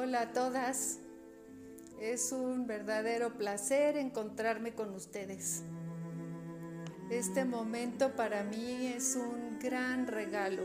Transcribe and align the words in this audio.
Hola 0.00 0.20
a 0.20 0.32
todas. 0.32 1.00
Es 2.00 2.30
un 2.30 2.68
verdadero 2.68 3.36
placer 3.36 3.96
encontrarme 3.96 4.72
con 4.72 4.94
ustedes. 4.94 5.64
Este 7.10 7.44
momento 7.44 8.14
para 8.14 8.44
mí 8.44 8.92
es 8.94 9.16
un 9.16 9.58
gran 9.58 10.06
regalo 10.06 10.62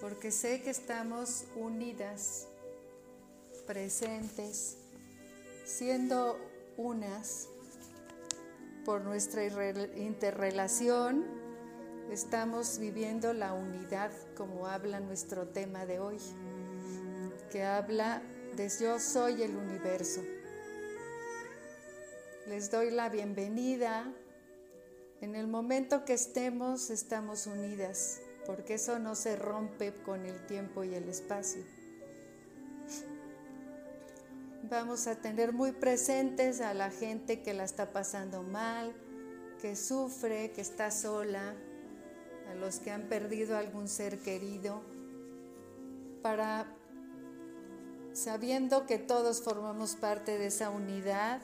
porque 0.00 0.32
sé 0.32 0.60
que 0.60 0.70
estamos 0.70 1.44
unidas, 1.54 2.48
presentes, 3.64 4.76
siendo 5.64 6.36
unas 6.76 7.46
por 8.84 9.02
nuestra 9.02 9.44
interrelación. 9.94 11.24
Estamos 12.10 12.80
viviendo 12.80 13.34
la 13.34 13.52
unidad 13.52 14.10
como 14.36 14.66
habla 14.66 14.98
nuestro 14.98 15.46
tema 15.46 15.86
de 15.86 16.00
hoy 16.00 16.18
que 17.52 17.62
habla 17.62 18.22
de 18.56 18.68
yo 18.68 18.98
soy 18.98 19.42
el 19.42 19.56
universo. 19.56 20.22
Les 22.46 22.70
doy 22.70 22.90
la 22.90 23.08
bienvenida. 23.08 24.12
En 25.22 25.36
el 25.36 25.46
momento 25.46 26.04
que 26.04 26.12
estemos, 26.12 26.90
estamos 26.90 27.46
unidas, 27.46 28.20
porque 28.44 28.74
eso 28.74 28.98
no 28.98 29.14
se 29.14 29.36
rompe 29.36 29.94
con 30.04 30.26
el 30.26 30.44
tiempo 30.46 30.84
y 30.84 30.94
el 30.94 31.08
espacio. 31.08 31.62
Vamos 34.68 35.06
a 35.06 35.16
tener 35.16 35.52
muy 35.52 35.72
presentes 35.72 36.60
a 36.60 36.74
la 36.74 36.90
gente 36.90 37.42
que 37.42 37.54
la 37.54 37.64
está 37.64 37.92
pasando 37.92 38.42
mal, 38.42 38.92
que 39.60 39.76
sufre, 39.76 40.50
que 40.50 40.60
está 40.60 40.90
sola, 40.90 41.54
a 42.50 42.54
los 42.54 42.80
que 42.80 42.90
han 42.90 43.08
perdido 43.08 43.56
algún 43.56 43.88
ser 43.88 44.18
querido, 44.18 44.82
para 46.22 46.66
sabiendo 48.12 48.86
que 48.86 48.98
todos 48.98 49.42
formamos 49.42 49.96
parte 49.96 50.38
de 50.38 50.46
esa 50.46 50.70
unidad, 50.70 51.40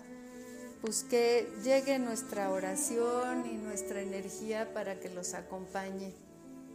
pues 0.81 1.03
que 1.03 1.49
llegue 1.65 1.99
nuestra 1.99 2.51
oración 2.51 3.47
y 3.47 3.57
nuestra 3.57 4.01
energía 4.01 4.73
para 4.73 5.01
que 5.01 5.09
los 5.09 5.35
acompañe, 5.35 6.15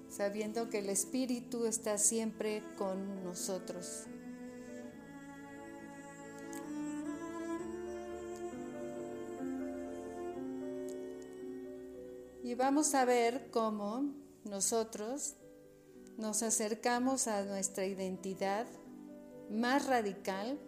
sabiendo 0.09 0.69
que 0.69 0.80
el 0.80 0.89
Espíritu 0.89 1.66
está 1.66 1.97
siempre 1.97 2.64
con 2.77 3.23
nosotros. 3.23 4.05
Y 12.44 12.55
vamos 12.55 12.94
a 12.94 13.05
ver 13.05 13.49
cómo 13.52 14.14
nosotros 14.44 15.36
nos 16.17 16.44
acercamos 16.44 17.27
a 17.27 17.44
nuestra 17.44 17.86
identidad 17.86 18.67
más 19.53 19.85
radical 19.87 20.59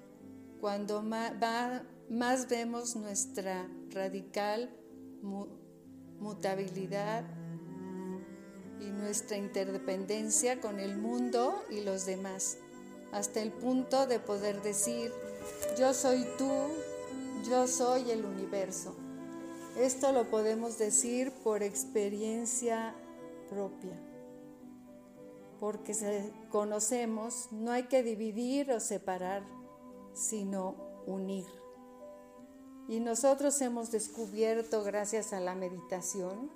cuando 0.61 1.02
más, 1.02 2.47
vemos 2.47 2.95
nuestra 2.95 3.67
radical 3.89 4.69
mutabilidad 6.19 7.25
y 8.80 8.86
nuestra 8.86 9.38
interdependencia 9.38 10.61
con 10.61 10.80
el 10.80 10.97
mundo 10.97 11.63
y 11.69 11.81
los 11.81 12.06
demás, 12.06 12.59
hasta 13.11 13.41
el 13.41 13.52
punto 13.52 14.06
de 14.06 14.19
poder 14.19 14.61
decir, 14.61 15.11
yo 15.78 15.94
soy 15.94 16.25
tú, 16.38 16.52
yo 17.50 17.67
soy 17.67 18.11
el 18.11 18.23
universo. 18.23 18.95
Esto 19.78 20.11
lo 20.11 20.30
podemos 20.30 20.78
decir 20.78 21.31
por 21.44 21.63
experiencia 21.63 22.95
propia 23.50 24.00
porque 25.59 25.94
conocemos, 26.50 27.50
no 27.52 27.72
hay 27.72 27.84
que 27.84 28.03
dividir 28.03 28.72
o 28.72 28.80
separar, 28.80 29.44
sino 30.14 30.75
unir. 31.06 31.45
Y 32.88 33.00
nosotros 33.00 33.59
hemos 33.62 33.91
descubierto, 33.91 34.84
gracias 34.84 35.34
a 35.34 35.40
la 35.40 35.56
meditación, 35.56 36.52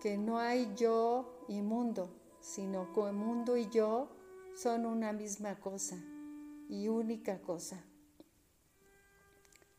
que 0.00 0.16
no 0.16 0.38
hay 0.38 0.72
yo 0.76 1.44
y 1.48 1.60
mundo, 1.60 2.08
sino 2.40 2.92
que 2.94 3.12
mundo 3.12 3.56
y 3.56 3.68
yo 3.68 4.08
son 4.54 4.86
una 4.86 5.12
misma 5.12 5.60
cosa 5.60 5.96
y 6.68 6.88
única 6.88 7.40
cosa. 7.42 7.84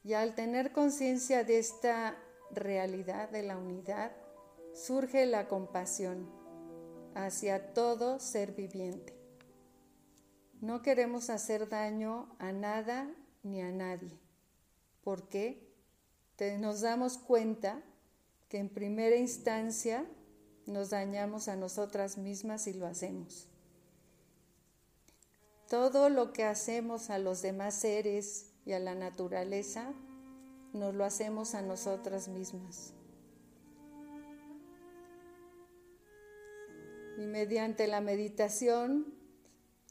Y 0.03 0.13
al 0.13 0.36
tener 0.36 0.72
conciencia 0.72 1.44
de 1.44 1.59
esta 1.59 2.16
realidad 2.52 3.30
de 3.30 3.44
la 3.44 3.57
unidad, 3.57 4.12
surge 4.74 5.25
la 5.25 5.47
compasión 5.47 6.41
hacia 7.16 7.74
todo 7.74 8.20
ser 8.20 8.54
viviente. 8.54 9.14
No 10.62 10.82
queremos 10.82 11.30
hacer 11.30 11.70
daño 11.70 12.36
a 12.40 12.52
nada 12.52 13.10
ni 13.44 13.62
a 13.62 13.72
nadie. 13.72 14.20
¿Por 15.04 15.28
qué? 15.28 15.72
nos 16.60 16.82
damos 16.82 17.20
cuenta 17.20 17.84
que 18.50 18.58
en 18.58 18.70
primera 18.70 19.16
instancia 19.16 20.06
nos 20.66 20.90
dañamos 20.90 21.48
a 21.48 21.56
nosotras 21.56 22.18
mismas 22.18 22.66
y 22.66 22.74
lo 22.74 22.88
hacemos. 22.88 23.48
Todo 25.70 26.10
lo 26.10 26.34
que 26.34 26.44
hacemos 26.44 27.10
a 27.10 27.20
los 27.20 27.42
demás 27.42 27.76
seres 27.76 28.48
y 28.66 28.74
a 28.74 28.80
la 28.80 28.96
naturaleza, 28.96 29.94
nos 30.74 30.96
lo 30.96 31.06
hacemos 31.06 31.54
a 31.54 31.62
nosotras 31.62 32.28
mismas. 32.28 32.94
Y 37.18 37.26
mediante 37.26 37.88
la 37.88 38.02
meditación, 38.02 39.14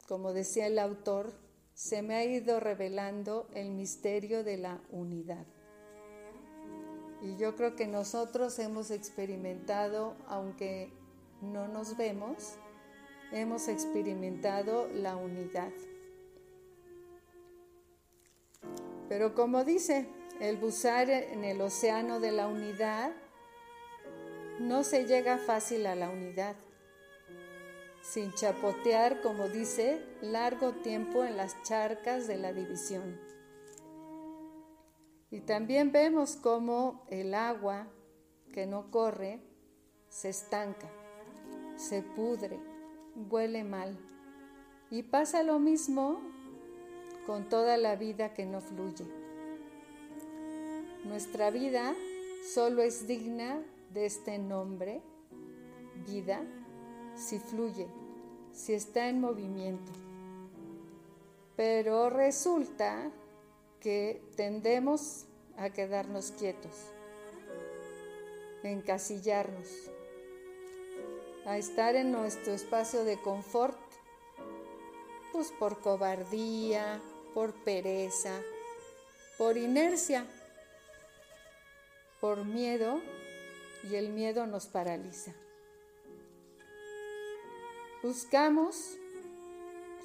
como 0.07 0.33
decía 0.33 0.67
el 0.67 0.79
autor, 0.79 1.33
se 1.73 2.01
me 2.01 2.15
ha 2.15 2.25
ido 2.25 2.59
revelando 2.59 3.47
el 3.53 3.71
misterio 3.71 4.43
de 4.43 4.57
la 4.57 4.81
unidad. 4.89 5.45
Y 7.21 7.37
yo 7.37 7.55
creo 7.55 7.75
que 7.75 7.87
nosotros 7.87 8.57
hemos 8.59 8.91
experimentado, 8.91 10.15
aunque 10.27 10.91
no 11.41 11.67
nos 11.67 11.95
vemos, 11.97 12.55
hemos 13.31 13.67
experimentado 13.67 14.87
la 14.93 15.15
unidad. 15.15 15.71
Pero 19.07 19.35
como 19.35 19.63
dice, 19.63 20.07
el 20.39 20.57
buzar 20.57 21.09
en 21.09 21.43
el 21.43 21.61
océano 21.61 22.19
de 22.19 22.31
la 22.31 22.47
unidad 22.47 23.11
no 24.59 24.83
se 24.83 25.05
llega 25.05 25.37
fácil 25.37 25.85
a 25.85 25.95
la 25.95 26.09
unidad 26.09 26.55
sin 28.01 28.33
chapotear, 28.33 29.21
como 29.21 29.47
dice, 29.47 30.01
largo 30.21 30.73
tiempo 30.73 31.23
en 31.23 31.37
las 31.37 31.61
charcas 31.63 32.27
de 32.27 32.37
la 32.37 32.53
división. 32.53 33.19
Y 35.29 35.39
también 35.41 35.91
vemos 35.91 36.35
cómo 36.35 37.05
el 37.09 37.33
agua 37.33 37.87
que 38.51 38.65
no 38.65 38.91
corre 38.91 39.39
se 40.09 40.29
estanca, 40.29 40.89
se 41.77 42.01
pudre, 42.01 42.59
huele 43.29 43.63
mal. 43.63 43.97
Y 44.89 45.03
pasa 45.03 45.41
lo 45.43 45.57
mismo 45.57 46.19
con 47.25 47.47
toda 47.47 47.77
la 47.77 47.95
vida 47.95 48.33
que 48.33 48.45
no 48.45 48.59
fluye. 48.59 49.05
Nuestra 51.05 51.49
vida 51.49 51.95
solo 52.53 52.81
es 52.81 53.07
digna 53.07 53.63
de 53.93 54.05
este 54.05 54.37
nombre, 54.37 55.01
vida, 56.05 56.41
si 57.21 57.39
fluye, 57.39 57.87
si 58.51 58.73
está 58.73 59.07
en 59.07 59.21
movimiento. 59.21 59.91
Pero 61.55 62.09
resulta 62.09 63.11
que 63.79 64.21
tendemos 64.35 65.25
a 65.57 65.69
quedarnos 65.69 66.31
quietos, 66.31 66.75
encasillarnos, 68.63 69.67
a 71.45 71.57
estar 71.57 71.95
en 71.95 72.11
nuestro 72.11 72.53
espacio 72.53 73.03
de 73.03 73.19
confort, 73.21 73.77
pues 75.31 75.51
por 75.51 75.79
cobardía, 75.79 77.01
por 77.33 77.53
pereza, 77.63 78.41
por 79.37 79.57
inercia, 79.57 80.25
por 82.19 82.45
miedo, 82.45 83.01
y 83.89 83.95
el 83.95 84.09
miedo 84.09 84.45
nos 84.45 84.67
paraliza. 84.67 85.33
Buscamos, 88.03 88.97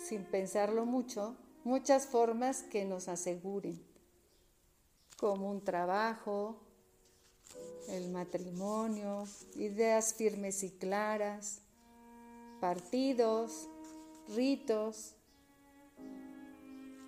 sin 0.06 0.24
pensarlo 0.24 0.84
mucho, 0.84 1.34
muchas 1.64 2.06
formas 2.06 2.62
que 2.62 2.84
nos 2.84 3.08
aseguren, 3.08 3.82
como 5.16 5.50
un 5.50 5.64
trabajo, 5.64 6.60
el 7.88 8.10
matrimonio, 8.10 9.24
ideas 9.54 10.12
firmes 10.12 10.62
y 10.62 10.72
claras, 10.72 11.62
partidos, 12.60 13.66
ritos, 14.28 15.14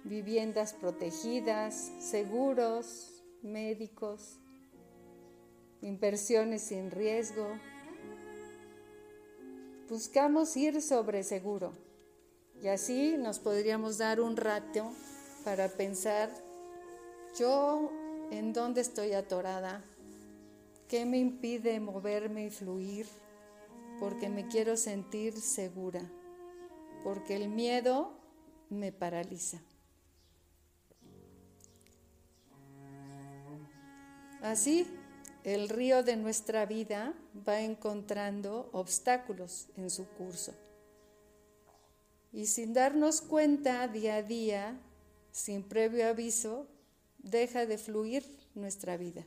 viviendas 0.05 0.73
protegidas, 0.73 1.93
seguros, 1.99 3.23
médicos, 3.43 4.39
inversiones 5.83 6.63
sin 6.63 6.91
riesgo, 6.91 7.47
Buscamos 9.89 10.55
ir 10.59 10.83
sobre 10.83 11.23
seguro, 11.23 11.73
Y 12.63 12.69
así 12.69 13.17
nos 13.17 13.39
podríamos 13.39 13.99
dar 13.99 14.21
un 14.21 14.37
rato 14.37 14.93
para 15.45 15.69
pensar, 15.69 16.29
yo 17.39 17.91
en 18.31 18.53
dónde 18.53 18.81
estoy 18.81 19.13
atorada, 19.13 19.83
qué 20.89 21.07
me 21.07 21.19
impide 21.19 21.79
moverme 21.79 22.47
y 22.47 22.51
fluir, 22.51 23.07
porque 24.01 24.29
me 24.29 24.49
quiero 24.49 24.77
sentir 24.77 25.41
segura, 25.41 26.03
porque 27.05 27.37
el 27.37 27.49
miedo 27.49 28.13
me 28.69 28.91
paraliza. 28.93 29.63
Así, 34.43 34.87
el 35.55 35.71
río 35.71 36.03
de 36.03 36.17
nuestra 36.17 36.67
vida 36.67 37.15
va 37.49 37.61
encontrando 37.61 38.69
obstáculos 38.73 39.69
en 39.77 39.89
su 39.89 40.07
curso. 40.07 40.53
Y 42.33 42.47
sin 42.47 42.75
darnos 42.75 43.23
cuenta 43.23 43.89
día 43.89 44.17
a 44.17 44.23
día, 44.23 44.79
sin 45.33 45.63
previo 45.63 46.07
aviso, 46.07 46.67
deja 47.19 47.65
de 47.65 47.79
fluir 47.79 48.25
nuestra 48.55 48.97
vida. 48.99 49.25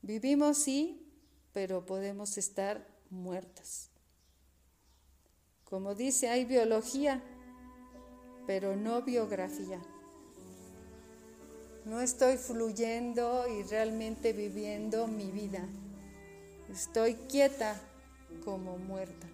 Vivimos 0.00 0.58
sí, 0.58 1.06
pero 1.52 1.84
podemos 1.84 2.38
estar 2.38 2.86
muertas. 3.10 3.90
Como 5.64 5.94
dice, 5.94 6.30
hay 6.30 6.46
biología, 6.46 7.22
pero 8.46 8.74
no 8.74 9.02
biografía. 9.02 9.82
No 11.88 12.02
estoy 12.02 12.36
fluyendo 12.36 13.46
y 13.48 13.62
realmente 13.62 14.34
viviendo 14.34 15.06
mi 15.06 15.30
vida. 15.30 15.66
Estoy 16.70 17.14
quieta 17.14 17.80
como 18.44 18.76
muerta. 18.76 19.26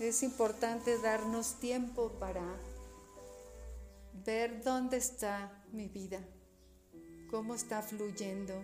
Es 0.00 0.22
importante 0.22 0.98
darnos 0.98 1.60
tiempo 1.60 2.08
para 2.18 2.42
ver 4.24 4.64
dónde 4.64 4.96
está 4.96 5.62
mi 5.72 5.88
vida, 5.88 6.20
cómo 7.30 7.54
está 7.54 7.82
fluyendo, 7.82 8.54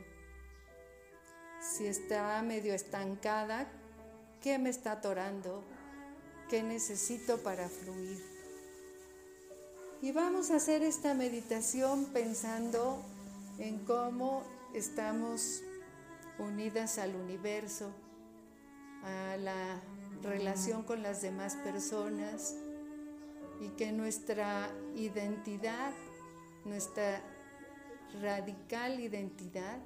si 1.60 1.88
está 1.88 2.40
medio 2.40 2.72
estancada, 2.72 3.70
qué 4.40 4.58
me 4.58 4.70
está 4.70 4.92
atorando, 4.92 5.62
qué 6.48 6.62
necesito 6.62 7.36
para 7.42 7.68
fluir. 7.68 8.31
Y 10.02 10.10
vamos 10.10 10.50
a 10.50 10.56
hacer 10.56 10.82
esta 10.82 11.14
meditación 11.14 12.06
pensando 12.06 13.00
en 13.60 13.78
cómo 13.84 14.42
estamos 14.74 15.62
unidas 16.40 16.98
al 16.98 17.14
universo, 17.14 17.92
a 19.04 19.36
la 19.36 19.80
relación 20.20 20.82
con 20.82 21.04
las 21.04 21.22
demás 21.22 21.54
personas 21.54 22.56
y 23.60 23.68
que 23.76 23.92
nuestra 23.92 24.72
identidad, 24.96 25.92
nuestra 26.64 27.22
radical 28.20 28.98
identidad 28.98 29.78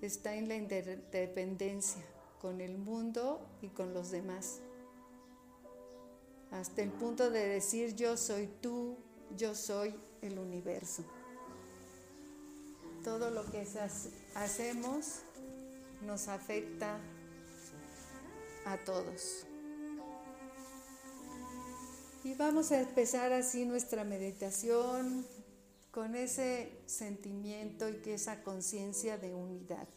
está 0.00 0.34
en 0.34 0.48
la 0.48 0.56
interdependencia 0.56 2.02
con 2.40 2.62
el 2.62 2.78
mundo 2.78 3.46
y 3.60 3.68
con 3.68 3.92
los 3.92 4.10
demás. 4.10 4.62
Hasta 6.50 6.82
el 6.82 6.90
punto 6.90 7.30
de 7.30 7.46
decir 7.46 7.94
yo 7.94 8.16
soy 8.16 8.48
tú, 8.60 8.96
yo 9.36 9.54
soy 9.54 9.94
el 10.22 10.38
universo. 10.38 11.04
Todo 13.04 13.30
lo 13.30 13.44
que 13.50 13.66
hacemos 14.34 15.20
nos 16.02 16.28
afecta 16.28 16.98
a 18.64 18.76
todos. 18.84 19.46
Y 22.24 22.34
vamos 22.34 22.72
a 22.72 22.80
empezar 22.80 23.32
así 23.32 23.64
nuestra 23.64 24.04
meditación 24.04 25.26
con 25.90 26.14
ese 26.14 26.82
sentimiento 26.86 27.88
y 27.88 27.96
que 28.02 28.14
esa 28.14 28.42
conciencia 28.42 29.16
de 29.16 29.34
unidad. 29.34 29.88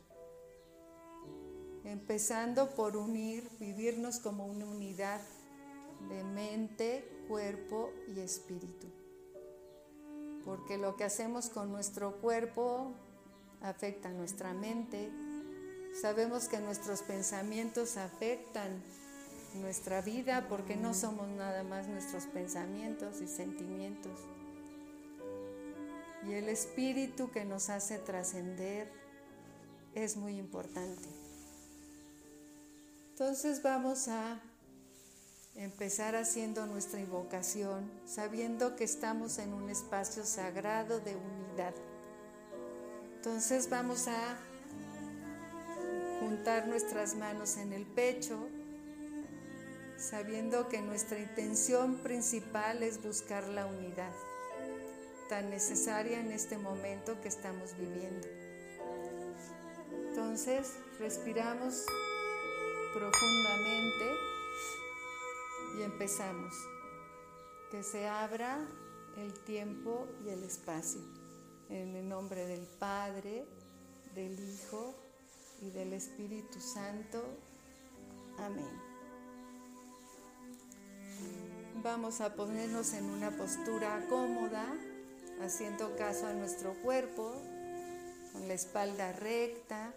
Empezando 1.84 2.70
por 2.76 2.96
unir, 2.96 3.50
vivirnos 3.60 4.20
como 4.20 4.46
una 4.46 4.66
unidad 4.66 5.22
de 6.10 6.24
mente, 6.24 7.26
cuerpo 7.28 7.92
y 8.08 8.20
espíritu. 8.20 8.88
Porque 10.46 10.78
lo 10.78 10.96
que 10.96 11.04
hacemos 11.04 11.50
con 11.50 11.72
nuestro 11.72 12.18
cuerpo 12.22 12.94
afecta 13.62 14.10
nuestra 14.10 14.54
mente. 14.54 15.12
Sabemos 15.94 16.48
que 16.48 16.60
nuestros 16.60 17.02
pensamientos 17.02 17.98
afectan 17.98 18.82
nuestra 19.56 20.02
vida 20.02 20.48
porque 20.48 20.76
no 20.76 20.94
somos 20.94 21.28
nada 21.28 21.64
más 21.64 21.88
nuestros 21.88 22.26
pensamientos 22.26 23.22
y 23.22 23.28
sentimientos. 23.28 24.20
Y 26.28 26.34
el 26.34 26.50
espíritu 26.50 27.32
que 27.32 27.46
nos 27.46 27.70
hace 27.70 27.98
trascender 27.98 28.92
es 29.96 30.18
muy 30.18 30.38
importante. 30.38 31.10
Entonces 33.12 33.62
vamos 33.62 34.08
a 34.08 34.42
empezar 35.56 36.16
haciendo 36.16 36.66
nuestra 36.66 37.00
invocación, 37.00 37.92
sabiendo 38.06 38.76
que 38.76 38.84
estamos 38.84 39.38
en 39.38 39.54
un 39.54 39.70
espacio 39.70 40.24
sagrado 40.26 41.00
de 41.00 41.16
unidad. 41.16 41.74
Entonces 43.16 43.70
vamos 43.70 44.08
a 44.08 44.38
juntar 46.20 46.68
nuestras 46.68 47.16
manos 47.16 47.58
en 47.58 47.74
el 47.74 47.86
pecho 47.86 48.48
sabiendo 50.02 50.68
que 50.68 50.82
nuestra 50.82 51.20
intención 51.20 51.98
principal 51.98 52.82
es 52.82 53.02
buscar 53.04 53.48
la 53.48 53.68
unidad, 53.68 54.12
tan 55.30 55.52
necesaria 55.52 56.20
en 56.20 56.32
este 56.32 56.58
momento 56.58 57.22
que 57.22 57.28
estamos 57.28 57.78
viviendo. 57.78 58.28
Entonces, 60.10 60.74
respiramos 61.00 61.86
profundamente 62.94 64.41
empezamos. 65.92 66.54
Que 67.70 67.84
se 67.84 68.08
abra 68.08 68.60
el 69.18 69.34
tiempo 69.42 70.08
y 70.26 70.30
el 70.30 70.44
espacio. 70.44 71.02
En 71.70 71.96
el 71.96 72.08
nombre 72.08 72.46
del 72.46 72.66
Padre, 72.80 73.46
del 74.16 74.38
Hijo 74.40 74.94
y 75.62 75.70
del 75.70 75.94
Espíritu 75.94 76.60
Santo. 76.60 77.24
Amén. 78.38 78.92
Vamos 81.84 82.22
a 82.22 82.36
ponernos 82.36 82.94
en 82.94 83.06
una 83.06 83.32
postura 83.32 84.06
cómoda, 84.10 84.66
haciendo 85.42 85.96
caso 85.96 86.28
a 86.28 86.34
nuestro 86.34 86.74
cuerpo, 86.84 87.34
con 88.34 88.48
la 88.48 88.54
espalda 88.54 89.14
recta. 89.14 89.94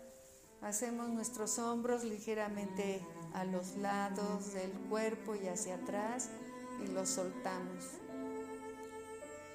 Hacemos 0.63 1.09
nuestros 1.11 1.59
hombros 1.59 2.05
ligeramente 2.05 3.03
a 3.35 3.45
los 3.45 3.77
lados 3.77 4.55
del 4.55 4.71
cuerpo 4.89 5.35
y 5.35 5.49
hacia 5.49 5.75
atrás 5.75 6.31
y 6.83 6.89
los 6.89 7.11
soltamos. 7.11 7.85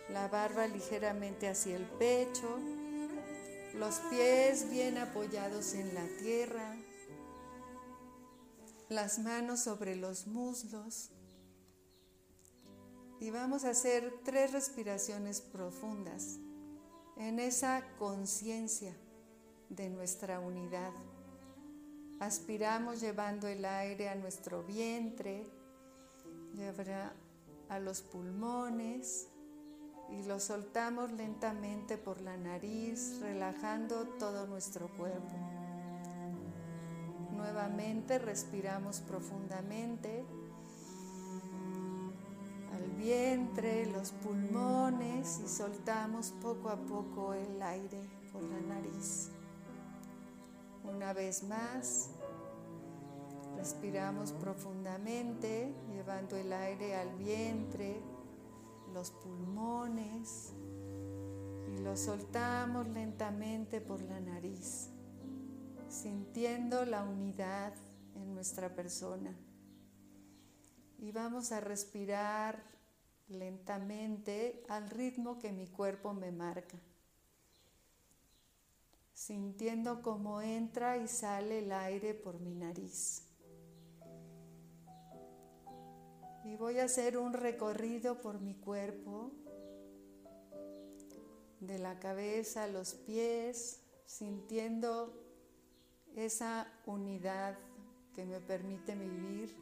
La 0.09 0.27
barba 0.27 0.67
ligeramente 0.67 1.47
hacia 1.47 1.75
el 1.75 1.85
pecho, 1.85 2.59
los 3.75 3.95
pies 4.09 4.69
bien 4.69 4.97
apoyados 4.97 5.73
en 5.73 5.93
la 5.93 6.05
tierra, 6.19 6.75
las 8.89 9.19
manos 9.19 9.61
sobre 9.61 9.95
los 9.95 10.27
muslos 10.27 11.11
y 13.19 13.29
vamos 13.31 13.65
a 13.65 13.71
hacer 13.71 14.13
tres 14.23 14.53
respiraciones 14.53 15.41
profundas 15.41 16.37
en 17.17 17.39
esa 17.39 17.83
conciencia 17.97 18.95
de 19.69 19.89
nuestra 19.89 20.39
unidad. 20.39 20.93
Aspiramos 22.19 22.99
llevando 23.01 23.47
el 23.47 23.63
aire 23.65 24.09
a 24.09 24.15
nuestro 24.15 24.63
vientre, 24.63 25.45
a 27.69 27.79
los 27.79 28.01
pulmones 28.01 29.27
y 30.09 30.23
lo 30.23 30.39
soltamos 30.39 31.11
lentamente 31.11 31.97
por 31.97 32.21
la 32.21 32.35
nariz, 32.35 33.19
relajando 33.21 34.05
todo 34.19 34.47
nuestro 34.47 34.89
cuerpo. 34.97 35.35
Nuevamente 37.31 38.19
respiramos 38.19 38.99
profundamente 38.99 40.25
vientre, 42.99 43.85
los 43.85 44.11
pulmones 44.11 45.39
y 45.43 45.47
soltamos 45.47 46.33
poco 46.41 46.69
a 46.69 46.75
poco 46.75 47.33
el 47.33 47.61
aire 47.61 48.01
por 48.31 48.43
la 48.43 48.59
nariz. 48.59 49.31
Una 50.83 51.13
vez 51.13 51.43
más, 51.43 52.09
respiramos 53.55 54.31
profundamente, 54.33 55.73
llevando 55.91 56.35
el 56.37 56.53
aire 56.53 56.95
al 56.95 57.15
vientre, 57.15 58.01
los 58.93 59.11
pulmones 59.11 60.53
y 61.67 61.81
lo 61.81 61.95
soltamos 61.95 62.87
lentamente 62.87 63.81
por 63.81 64.01
la 64.01 64.19
nariz, 64.19 64.89
sintiendo 65.87 66.85
la 66.85 67.03
unidad 67.03 67.73
en 68.15 68.33
nuestra 68.33 68.73
persona. 68.73 69.35
Y 70.97 71.11
vamos 71.11 71.51
a 71.51 71.59
respirar 71.59 72.63
lentamente 73.27 74.63
al 74.69 74.89
ritmo 74.89 75.37
que 75.37 75.51
mi 75.51 75.67
cuerpo 75.67 76.13
me 76.13 76.31
marca, 76.31 76.77
sintiendo 79.19 80.01
cómo 80.01 80.39
entra 80.39 80.95
y 80.95 81.05
sale 81.05 81.59
el 81.59 81.73
aire 81.73 82.13
por 82.13 82.39
mi 82.39 82.55
nariz. 82.55 83.27
Y 86.45 86.55
voy 86.55 86.79
a 86.79 86.85
hacer 86.85 87.17
un 87.17 87.33
recorrido 87.33 88.21
por 88.21 88.39
mi 88.39 88.55
cuerpo, 88.55 89.31
de 91.59 91.77
la 91.79 91.99
cabeza 91.99 92.63
a 92.63 92.67
los 92.67 92.93
pies, 92.93 93.81
sintiendo 94.05 95.13
esa 96.15 96.71
unidad 96.85 97.59
que 98.15 98.23
me 98.23 98.39
permite 98.39 98.95
vivir, 98.95 99.53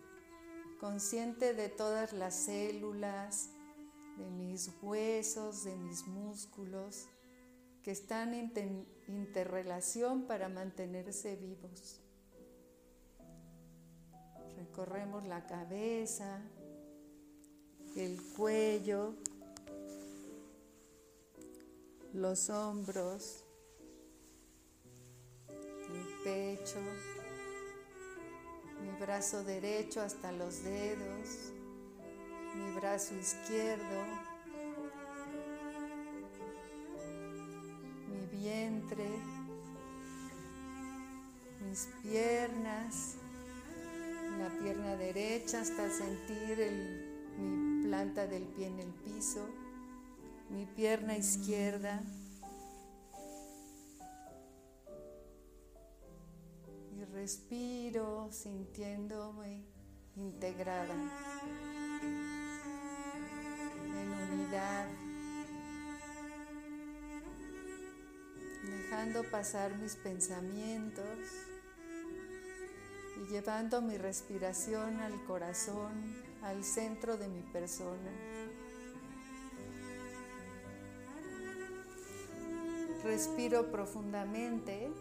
consciente 0.80 1.56
de 1.56 1.70
todas 1.70 2.14
las 2.14 2.36
células, 2.36 3.50
de 4.18 4.30
mis 4.30 4.72
huesos, 4.84 5.64
de 5.64 5.76
mis 5.78 6.06
músculos, 6.06 7.08
que 7.88 7.92
están 7.92 8.34
en 8.34 8.86
interrelación 9.08 10.24
para 10.24 10.50
mantenerse 10.50 11.38
vivos. 11.38 12.02
Recorremos 14.58 15.26
la 15.26 15.48
cabeza, 15.48 16.42
el 17.96 18.22
cuello, 18.36 19.16
los 22.12 22.50
hombros, 22.50 23.46
el 25.48 26.24
pecho, 26.26 26.82
mi 28.82 29.00
brazo 29.00 29.46
derecho 29.46 30.02
hasta 30.02 30.34
los 30.34 30.62
dedos, 30.62 31.54
mi 32.54 32.70
brazo 32.76 33.16
izquierdo, 33.16 34.27
vientre, 38.48 39.10
mis 41.68 41.90
piernas, 42.02 43.16
la 44.40 44.48
pierna 44.60 44.96
derecha 44.96 45.60
hasta 45.62 45.90
sentir 45.90 46.58
mi 47.38 47.86
planta 47.88 48.26
del 48.26 48.44
pie 48.44 48.68
en 48.68 48.80
el 48.80 48.94
piso, 49.04 49.46
mi 50.50 50.66
pierna 50.66 51.18
izquierda. 51.18 52.02
Y 56.96 57.04
respiro 57.04 58.30
sintiéndome 58.32 59.66
integrada 60.16 60.96
dejando 68.68 69.24
pasar 69.24 69.78
mis 69.78 69.96
pensamientos 69.96 71.06
y 73.18 73.32
llevando 73.32 73.82
mi 73.82 73.98
respiración 73.98 75.00
al 75.00 75.24
corazón, 75.26 76.16
al 76.44 76.64
centro 76.64 77.18
de 77.18 77.28
mi 77.28 77.42
persona. 77.42 78.12
Respiro 83.04 83.72
profundamente. 83.72 84.92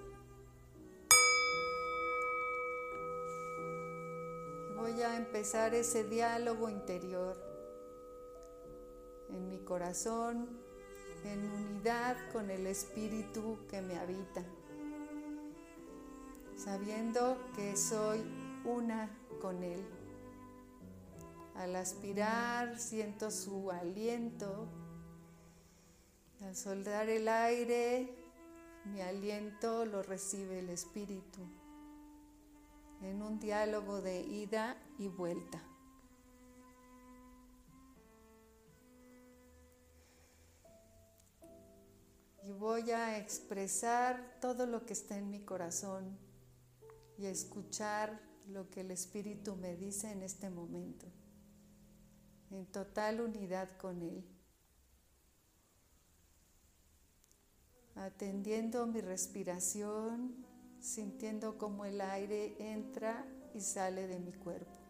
Voy 4.76 5.02
a 5.02 5.16
empezar 5.16 5.74
ese 5.74 6.04
diálogo 6.04 6.68
interior 6.68 7.36
en 9.30 9.48
mi 9.48 9.58
corazón, 9.58 10.65
en 11.26 11.50
unidad 11.50 12.16
con 12.32 12.50
el 12.50 12.66
Espíritu 12.66 13.58
que 13.68 13.82
me 13.82 13.98
habita, 13.98 14.42
sabiendo 16.56 17.38
que 17.54 17.76
soy 17.76 18.24
una 18.64 19.10
con 19.40 19.62
Él. 19.62 19.84
Al 21.54 21.76
aspirar 21.76 22.78
siento 22.78 23.30
su 23.30 23.70
aliento, 23.70 24.66
al 26.42 26.54
soldar 26.54 27.08
el 27.08 27.28
aire, 27.28 28.14
mi 28.84 29.00
aliento 29.00 29.84
lo 29.84 30.02
recibe 30.02 30.58
el 30.58 30.68
Espíritu 30.68 31.40
en 33.02 33.22
un 33.22 33.38
diálogo 33.38 34.00
de 34.00 34.20
ida 34.22 34.76
y 34.98 35.08
vuelta. 35.08 35.62
Y 42.46 42.52
voy 42.52 42.92
a 42.92 43.18
expresar 43.18 44.38
todo 44.40 44.66
lo 44.66 44.86
que 44.86 44.92
está 44.92 45.18
en 45.18 45.30
mi 45.30 45.40
corazón 45.40 46.16
y 47.18 47.26
escuchar 47.26 48.20
lo 48.46 48.70
que 48.70 48.82
el 48.82 48.92
Espíritu 48.92 49.56
me 49.56 49.74
dice 49.74 50.12
en 50.12 50.22
este 50.22 50.48
momento, 50.48 51.06
en 52.52 52.66
total 52.66 53.20
unidad 53.20 53.76
con 53.76 54.00
Él, 54.00 54.24
atendiendo 57.96 58.86
mi 58.86 59.00
respiración, 59.00 60.46
sintiendo 60.78 61.58
cómo 61.58 61.84
el 61.84 62.00
aire 62.00 62.54
entra 62.60 63.26
y 63.54 63.60
sale 63.60 64.06
de 64.06 64.20
mi 64.20 64.32
cuerpo. 64.32 64.85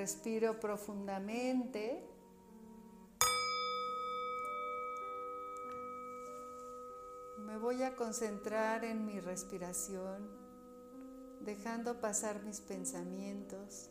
Respiro 0.00 0.58
profundamente. 0.58 2.02
Me 7.36 7.58
voy 7.58 7.82
a 7.82 7.94
concentrar 7.94 8.86
en 8.86 9.04
mi 9.04 9.20
respiración, 9.20 10.26
dejando 11.42 12.00
pasar 12.00 12.42
mis 12.44 12.62
pensamientos, 12.62 13.90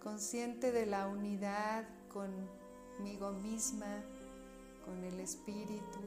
consciente 0.00 0.70
de 0.70 0.86
la 0.86 1.08
unidad 1.08 1.88
conmigo 2.06 3.32
misma, 3.32 4.04
con 4.84 5.02
el 5.02 5.18
espíritu, 5.18 5.98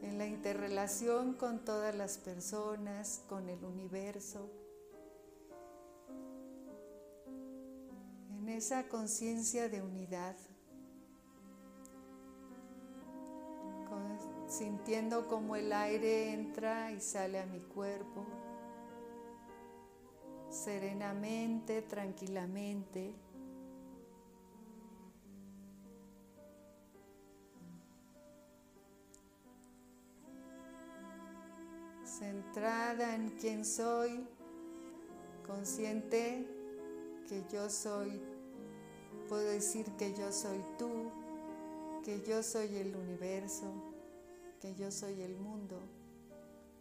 en 0.00 0.16
la 0.16 0.26
interrelación 0.26 1.34
con 1.34 1.62
todas 1.62 1.94
las 1.94 2.16
personas, 2.16 3.22
con 3.28 3.50
el 3.50 3.62
universo. 3.62 4.59
Esa 8.50 8.88
conciencia 8.88 9.68
de 9.68 9.82
unidad, 9.82 10.36
sintiendo 14.46 15.28
como 15.28 15.54
el 15.54 15.72
aire 15.72 16.32
entra 16.32 16.90
y 16.92 17.00
sale 17.00 17.38
a 17.38 17.46
mi 17.46 17.60
cuerpo, 17.60 18.26
serenamente, 20.48 21.82
tranquilamente. 21.82 23.14
centrada 32.04 33.14
en 33.14 33.30
quién 33.30 33.64
soy, 33.64 34.26
consciente 35.46 36.46
que 37.26 37.44
yo 37.50 37.70
soy 37.70 38.20
Puedo 39.30 39.48
decir 39.48 39.86
que 39.92 40.12
yo 40.12 40.32
soy 40.32 40.58
tú, 40.76 40.90
que 42.02 42.20
yo 42.26 42.42
soy 42.42 42.74
el 42.78 42.96
universo, 42.96 43.72
que 44.60 44.74
yo 44.74 44.90
soy 44.90 45.22
el 45.22 45.36
mundo, 45.36 45.78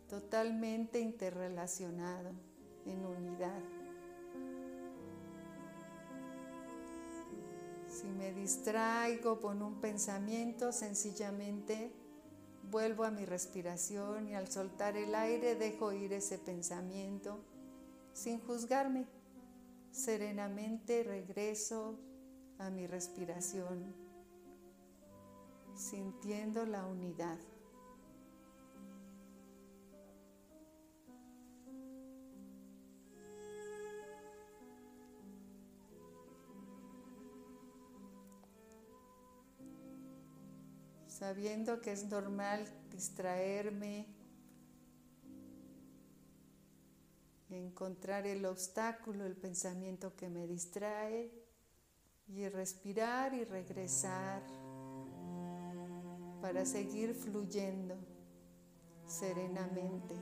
totalmente 0.10 1.00
interrelacionado, 1.00 2.32
en 2.88 3.06
unidad. 3.06 3.62
Si 7.88 8.08
me 8.08 8.34
distraigo 8.34 9.40
con 9.42 9.62
un 9.62 9.80
pensamiento, 9.80 10.72
sencillamente 10.72 11.92
vuelvo 12.72 13.04
a 13.04 13.12
mi 13.12 13.26
respiración 13.26 14.28
y 14.28 14.34
al 14.34 14.48
soltar 14.48 14.98
el 14.98 15.14
aire 15.14 15.54
dejo 15.54 15.92
ir 15.94 16.14
ese 16.14 16.40
pensamiento 16.40 17.38
sin 18.14 18.40
juzgarme. 18.40 19.06
Serenamente 19.92 21.04
regreso 21.04 22.10
a 22.60 22.70
mi 22.70 22.86
respiración, 22.88 23.96
sintiendo 25.76 26.66
la 26.66 26.86
unidad. 26.86 27.40
sabiendo 41.20 41.82
que 41.82 41.92
es 41.92 42.06
normal 42.06 42.66
distraerme, 42.90 44.08
encontrar 47.50 48.26
el 48.26 48.46
obstáculo, 48.46 49.26
el 49.26 49.36
pensamiento 49.36 50.16
que 50.16 50.30
me 50.30 50.48
distrae 50.48 51.30
y 52.36 52.48
respirar 52.48 53.34
y 53.34 53.44
regresar 53.44 54.44
para 56.42 56.66
seguir 56.66 57.14
fluyendo 57.14 57.96
serenamente. 59.06 60.16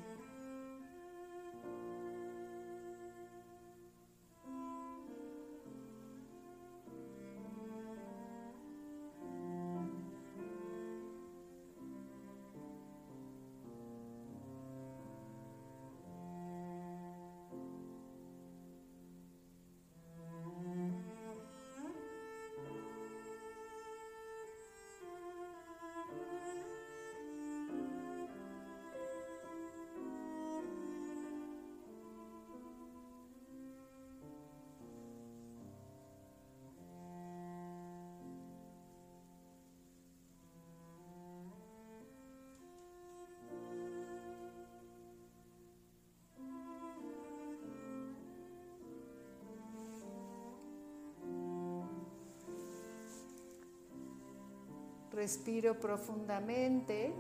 Respiro 55.18 55.80
profundamente. 55.80 57.12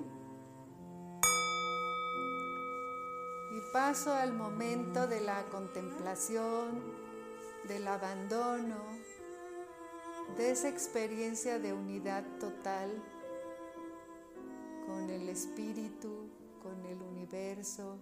Y 3.51 3.73
paso 3.73 4.13
al 4.13 4.33
momento 4.33 5.07
de 5.07 5.19
la 5.19 5.43
contemplación, 5.45 6.93
del 7.67 7.87
abandono, 7.87 8.77
de 10.37 10.51
esa 10.51 10.69
experiencia 10.69 11.57
de 11.57 11.73
unidad 11.73 12.23
total 12.39 12.91
con 14.85 15.09
el 15.09 15.27
espíritu, 15.27 16.29
con 16.61 16.85
el 16.85 17.01
universo, 17.01 17.97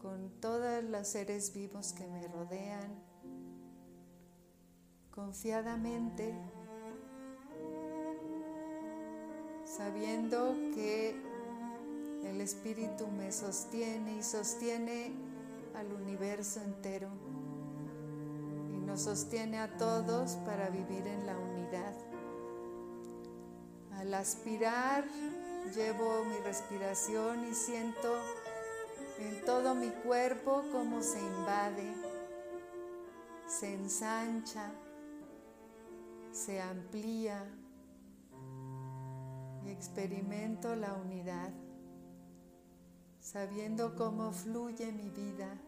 con 0.00 0.30
todos 0.40 0.84
los 0.84 1.08
seres 1.08 1.52
vivos 1.52 1.92
que 1.92 2.06
me 2.06 2.28
rodean, 2.28 3.02
confiadamente 5.10 6.55
sabiendo 9.66 10.54
que 10.72 11.20
el 12.24 12.40
Espíritu 12.40 13.08
me 13.08 13.32
sostiene 13.32 14.16
y 14.16 14.22
sostiene 14.22 15.12
al 15.74 15.92
universo 15.92 16.60
entero 16.60 17.08
y 18.72 18.78
nos 18.78 19.02
sostiene 19.02 19.58
a 19.58 19.76
todos 19.76 20.32
para 20.46 20.70
vivir 20.70 21.06
en 21.06 21.26
la 21.26 21.36
unidad. 21.36 21.94
Al 23.98 24.14
aspirar 24.14 25.04
llevo 25.74 26.24
mi 26.24 26.36
respiración 26.44 27.44
y 27.50 27.54
siento 27.54 28.14
en 29.18 29.44
todo 29.44 29.74
mi 29.74 29.88
cuerpo 29.88 30.62
cómo 30.70 31.02
se 31.02 31.18
invade, 31.18 31.92
se 33.48 33.74
ensancha, 33.74 34.70
se 36.32 36.60
amplía 36.60 37.44
experimento 39.68 40.74
la 40.76 40.94
unidad, 40.94 41.50
sabiendo 43.20 43.94
cómo 43.94 44.32
fluye 44.32 44.92
mi 44.92 45.10
vida, 45.10 45.58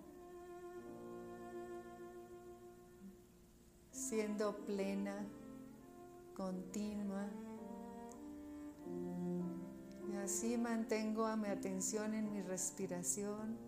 siendo 3.90 4.56
plena, 4.64 5.26
continua. 6.34 7.28
Y 10.10 10.16
así 10.16 10.56
mantengo 10.56 11.26
a 11.26 11.36
mi 11.36 11.48
atención 11.48 12.14
en 12.14 12.32
mi 12.32 12.40
respiración, 12.42 13.58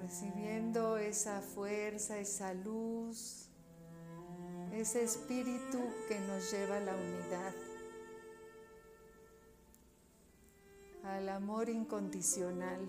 recibiendo 0.00 0.98
esa 0.98 1.40
fuerza, 1.40 2.18
esa 2.18 2.54
luz, 2.54 3.48
ese 4.72 5.02
espíritu 5.02 5.78
que 6.08 6.20
nos 6.20 6.52
lleva 6.52 6.76
a 6.76 6.80
la 6.80 6.94
unidad. 6.94 7.63
Al 11.04 11.28
amor 11.28 11.68
incondicional. 11.68 12.88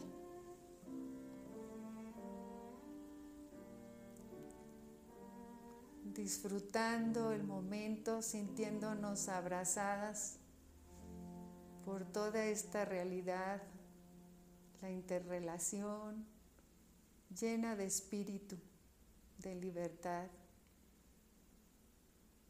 Disfrutando 6.14 7.34
el 7.34 7.44
momento, 7.44 8.22
sintiéndonos 8.22 9.28
abrazadas 9.28 10.38
por 11.84 12.06
toda 12.06 12.46
esta 12.46 12.86
realidad, 12.86 13.62
la 14.82 14.90
interrelación 14.90 16.26
llena 17.38 17.76
de 17.76 17.86
espíritu, 17.86 18.58
de 19.40 19.56
libertad, 19.56 20.28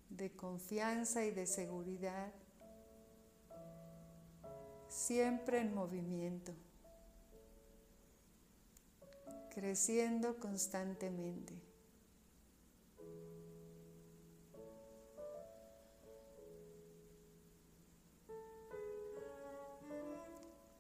de 0.10 0.32
confianza 0.32 1.25
y 1.25 1.32
de 1.32 1.47
seguridad 1.47 2.32
siempre 4.95 5.60
en 5.60 5.75
movimiento, 5.75 6.53
creciendo 9.53 10.39
constantemente. 10.39 11.53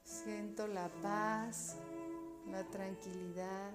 Siento 0.03 0.65
la 0.67 0.87
paz, 1.01 1.75
la 2.49 2.63
tranquilidad, 2.63 3.71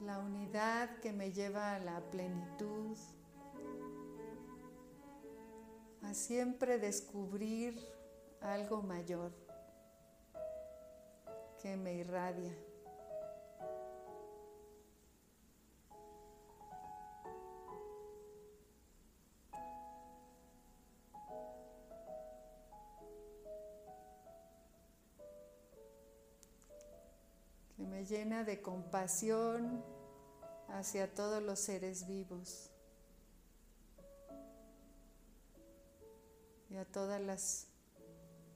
la 0.00 0.20
unidad 0.20 1.00
que 1.00 1.12
me 1.12 1.32
lleva 1.32 1.74
a 1.74 1.80
la 1.80 2.00
plenitud 2.08 2.96
siempre 6.16 6.78
descubrir 6.78 7.78
algo 8.40 8.82
mayor 8.82 9.32
que 11.60 11.76
me 11.76 11.94
irradia. 11.94 12.56
que 27.76 27.84
me 27.84 28.06
llena 28.06 28.42
de 28.42 28.62
compasión 28.62 29.84
hacia 30.68 31.14
todos 31.14 31.42
los 31.42 31.60
seres 31.60 32.06
vivos. 32.06 32.70
y 36.70 36.76
a 36.76 36.84
todas 36.84 37.20
las 37.20 37.68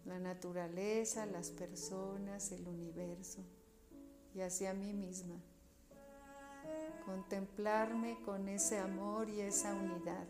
la 0.05 0.19
naturaleza, 0.19 1.27
las 1.27 1.51
personas, 1.51 2.53
el 2.53 2.67
universo 2.67 3.45
y 4.35 4.41
hacia 4.41 4.73
mí 4.75 4.93
misma. 4.93 5.37
Contemplarme 7.05 8.21
con 8.25 8.49
ese 8.49 8.79
amor 8.79 9.29
y 9.29 9.41
esa 9.41 9.75
unidad. 9.75 10.27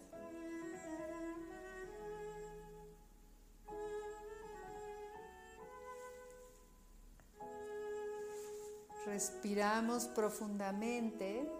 Respiramos 9.06 10.06
profundamente 10.06 11.50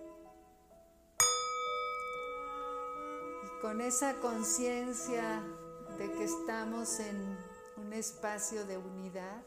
y 3.44 3.61
con 3.61 3.80
esa 3.80 4.14
conciencia 4.20 5.42
de 6.01 6.11
que 6.13 6.25
estamos 6.25 6.99
en 6.99 7.37
un 7.77 7.93
espacio 7.93 8.65
de 8.65 8.79
unidad, 8.79 9.43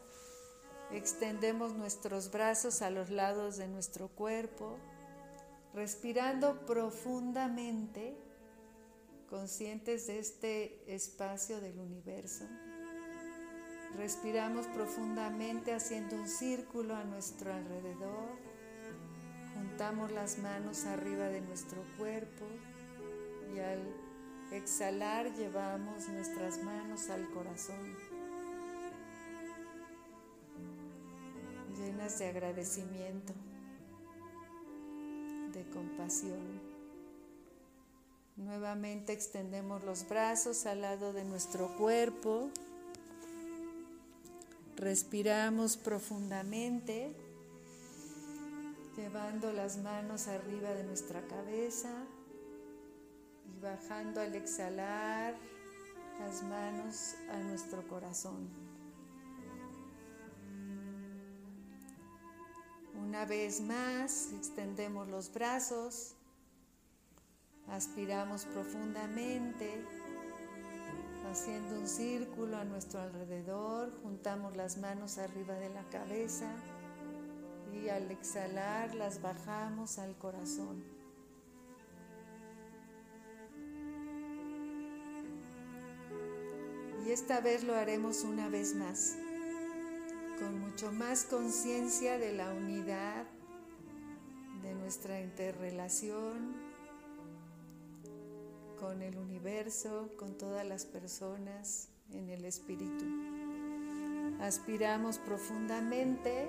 extendemos 0.92 1.74
nuestros 1.74 2.30
brazos 2.30 2.80
a 2.80 2.90
los 2.90 3.10
lados 3.10 3.56
de 3.56 3.66
nuestro 3.66 4.06
cuerpo, 4.06 4.78
respirando 5.74 6.64
profundamente, 6.64 8.16
conscientes 9.28 10.06
de 10.06 10.20
este 10.20 10.94
espacio 10.94 11.60
del 11.60 11.80
universo. 11.80 12.44
Respiramos 13.96 14.68
profundamente 14.68 15.74
haciendo 15.74 16.14
un 16.14 16.28
círculo 16.28 16.94
a 16.94 17.02
nuestro 17.02 17.52
alrededor. 17.52 18.38
Juntamos 19.56 20.12
las 20.12 20.38
manos 20.38 20.84
arriba 20.84 21.26
de 21.26 21.40
nuestro 21.40 21.82
cuerpo 21.98 22.44
y 23.52 23.58
al 23.58 24.03
exhalar 24.52 25.32
llevamos 25.34 26.08
nuestras 26.08 26.62
manos 26.62 27.10
al 27.10 27.28
corazón, 27.30 27.96
llenas 31.76 32.18
de 32.18 32.28
agradecimiento, 32.28 33.32
de 35.52 35.64
compasión. 35.70 36.74
Nuevamente 38.36 39.12
extendemos 39.12 39.84
los 39.84 40.08
brazos 40.08 40.66
al 40.66 40.82
lado 40.82 41.12
de 41.12 41.24
nuestro 41.24 41.76
cuerpo. 41.76 42.50
Respiramos 44.76 45.76
profundamente, 45.76 47.12
llevando 48.96 49.52
las 49.52 49.76
manos 49.78 50.26
arriba 50.26 50.70
de 50.70 50.82
nuestra 50.82 51.22
cabeza 51.28 51.90
y 53.46 53.60
bajando 53.60 54.20
al 54.20 54.34
exhalar 54.34 55.34
las 56.20 56.42
manos 56.42 57.14
a 57.30 57.38
nuestro 57.38 57.86
corazón. 57.88 58.48
Una 62.94 63.24
vez 63.26 63.60
más, 63.60 64.32
extendemos 64.32 65.08
los 65.08 65.32
brazos, 65.32 66.14
aspiramos 67.68 68.44
profundamente, 68.46 69.84
haciendo 71.30 71.78
un 71.78 71.88
círculo 71.88 72.56
a 72.56 72.64
nuestro 72.64 73.00
alrededor, 73.00 73.92
juntamos 74.02 74.56
las 74.56 74.78
manos 74.78 75.18
arriba 75.18 75.54
de 75.54 75.70
la 75.70 75.82
cabeza 75.90 76.50
y 77.72 77.88
al 77.88 78.10
exhalar 78.10 78.94
las 78.94 79.20
bajamos 79.20 79.98
al 79.98 80.16
corazón. 80.16 80.93
Y 87.06 87.10
esta 87.10 87.40
vez 87.40 87.64
lo 87.64 87.74
haremos 87.74 88.24
una 88.24 88.48
vez 88.48 88.74
más, 88.74 89.16
con 90.38 90.58
mucho 90.58 90.90
más 90.90 91.24
conciencia 91.24 92.18
de 92.18 92.32
la 92.32 92.50
unidad, 92.50 93.26
de 94.62 94.74
nuestra 94.74 95.20
interrelación 95.20 96.54
con 98.80 99.02
el 99.02 99.18
universo, 99.18 100.10
con 100.16 100.38
todas 100.38 100.66
las 100.66 100.86
personas, 100.86 101.88
en 102.10 102.30
el 102.30 102.44
espíritu. 102.46 103.04
Aspiramos 104.40 105.18
profundamente 105.18 106.48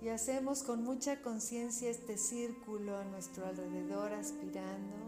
y 0.00 0.08
hacemos 0.08 0.62
con 0.62 0.82
mucha 0.82 1.20
conciencia 1.20 1.90
este 1.90 2.16
círculo 2.16 2.96
a 2.96 3.04
nuestro 3.04 3.46
alrededor, 3.46 4.12
aspirando 4.12 5.07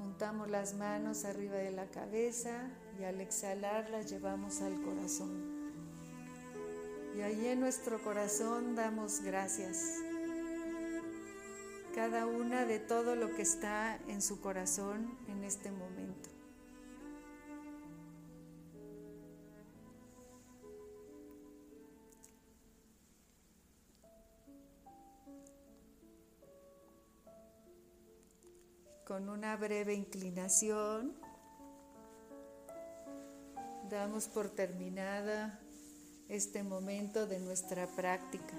Juntamos 0.00 0.48
las 0.48 0.72
manos 0.72 1.26
arriba 1.26 1.56
de 1.56 1.72
la 1.72 1.84
cabeza 1.84 2.70
y 2.98 3.04
al 3.04 3.20
exhalar 3.20 3.90
las 3.90 4.10
llevamos 4.10 4.62
al 4.62 4.80
corazón. 4.80 5.60
Y 7.14 7.20
ahí 7.20 7.48
en 7.48 7.60
nuestro 7.60 8.02
corazón 8.02 8.76
damos 8.76 9.20
gracias. 9.20 9.96
Cada 11.94 12.24
una 12.24 12.64
de 12.64 12.78
todo 12.78 13.14
lo 13.14 13.34
que 13.34 13.42
está 13.42 13.98
en 14.08 14.22
su 14.22 14.40
corazón 14.40 15.18
en 15.28 15.44
este 15.44 15.70
momento. 15.70 15.99
Con 29.10 29.28
una 29.28 29.56
breve 29.56 29.92
inclinación, 29.92 31.16
damos 33.90 34.28
por 34.28 34.50
terminada 34.50 35.58
este 36.28 36.62
momento 36.62 37.26
de 37.26 37.40
nuestra 37.40 37.88
práctica, 37.88 38.54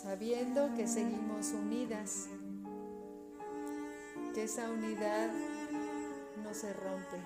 sabiendo 0.00 0.72
que 0.76 0.86
seguimos 0.86 1.48
unidas, 1.48 2.28
que 4.32 4.44
esa 4.44 4.70
unidad 4.70 5.28
no 6.44 6.54
se 6.54 6.72
rompe, 6.72 7.18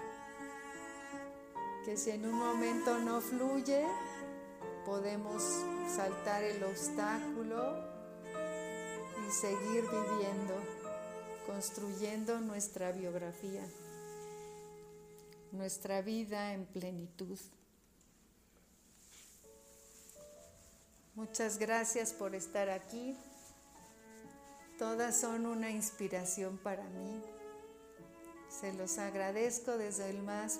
que 1.84 1.98
si 1.98 2.12
en 2.12 2.24
un 2.24 2.34
momento 2.34 2.98
no 2.98 3.20
fluye, 3.20 3.84
podemos 4.86 5.42
saltar 5.86 6.44
el 6.44 6.64
obstáculo 6.64 7.76
y 9.28 9.30
seguir 9.30 9.82
viviendo 9.82 10.71
construyendo 11.46 12.40
nuestra 12.40 12.92
biografía, 12.92 13.62
nuestra 15.50 16.02
vida 16.02 16.52
en 16.52 16.66
plenitud. 16.66 17.38
Muchas 21.14 21.59
gracias 21.59 22.12
por 22.12 22.35
estar 22.35 22.70
aquí. 22.70 23.16
Todas 24.78 25.20
son 25.20 25.46
una 25.46 25.70
inspiración 25.70 26.59
para 26.59 26.85
mí. 26.85 27.22
Se 28.48 28.72
los 28.72 28.98
agradezco 28.98 29.76
desde 29.76 30.11
el 30.11 30.22
más 30.22 30.59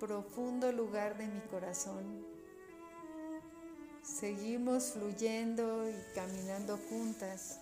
profundo 0.00 0.72
lugar 0.72 1.16
de 1.16 1.28
mi 1.28 1.40
corazón. 1.42 2.26
Seguimos 4.02 4.92
fluyendo 4.92 5.88
y 5.88 5.94
caminando 6.14 6.76
juntas 6.88 7.60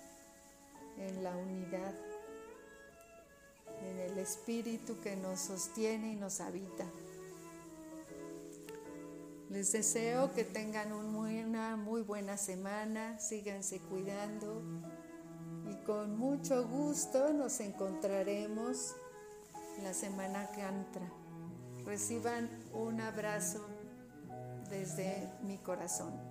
en 0.96 1.22
la 1.22 1.36
unidad 1.36 2.09
en 3.82 3.98
el 4.00 4.18
espíritu 4.18 4.98
que 5.00 5.16
nos 5.16 5.40
sostiene 5.40 6.12
y 6.12 6.16
nos 6.16 6.40
habita. 6.40 6.84
Les 9.50 9.72
deseo 9.72 10.32
que 10.32 10.44
tengan 10.44 10.92
una 10.92 11.76
muy 11.76 12.02
buena 12.02 12.36
semana, 12.36 13.18
síganse 13.18 13.80
cuidando 13.80 14.62
y 15.68 15.74
con 15.84 16.16
mucho 16.16 16.68
gusto 16.68 17.32
nos 17.32 17.58
encontraremos 17.60 18.94
la 19.82 19.92
semana 19.92 20.50
que 20.52 20.62
entra. 20.62 21.10
Reciban 21.84 22.48
un 22.72 23.00
abrazo 23.00 23.66
desde 24.68 25.28
mi 25.42 25.58
corazón. 25.58 26.29